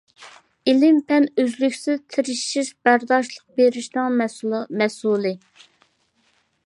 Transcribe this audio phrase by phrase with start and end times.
[0.71, 4.19] ئىلىم-پەن ئۆزلۈكسىز تىرىشىش، بەرداشلىق بېرىشنىڭ
[4.81, 5.37] مەھسۇلى.